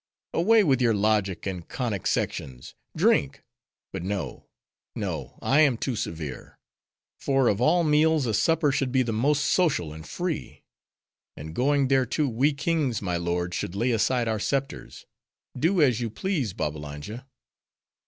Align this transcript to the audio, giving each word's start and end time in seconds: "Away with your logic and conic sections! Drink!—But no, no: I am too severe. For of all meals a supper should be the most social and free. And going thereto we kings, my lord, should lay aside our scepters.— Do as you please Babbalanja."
"Away 0.33 0.63
with 0.63 0.81
your 0.81 0.95
logic 0.95 1.45
and 1.45 1.67
conic 1.67 2.07
sections! 2.07 2.73
Drink!—But 2.97 4.01
no, 4.01 4.47
no: 4.95 5.37
I 5.43 5.59
am 5.61 5.77
too 5.77 5.95
severe. 5.95 6.57
For 7.19 7.47
of 7.47 7.61
all 7.61 7.83
meals 7.83 8.25
a 8.25 8.33
supper 8.33 8.71
should 8.71 8.91
be 8.91 9.03
the 9.03 9.13
most 9.13 9.45
social 9.45 9.93
and 9.93 10.03
free. 10.03 10.63
And 11.37 11.53
going 11.53 11.87
thereto 11.87 12.25
we 12.27 12.51
kings, 12.51 12.99
my 12.99 13.17
lord, 13.17 13.53
should 13.53 13.75
lay 13.75 13.91
aside 13.91 14.27
our 14.27 14.39
scepters.— 14.39 15.05
Do 15.55 15.83
as 15.83 16.01
you 16.01 16.09
please 16.09 16.53
Babbalanja." 16.53 17.27